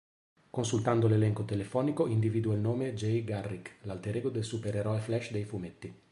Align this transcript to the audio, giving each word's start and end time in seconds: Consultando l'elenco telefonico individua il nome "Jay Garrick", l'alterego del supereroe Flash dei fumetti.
Consultando 0.49 1.07
l'elenco 1.07 1.45
telefonico 1.45 2.07
individua 2.07 2.55
il 2.55 2.59
nome 2.59 2.95
"Jay 2.95 3.23
Garrick", 3.23 3.75
l'alterego 3.83 4.29
del 4.31 4.43
supereroe 4.43 4.99
Flash 4.99 5.29
dei 5.29 5.45
fumetti. 5.45 5.95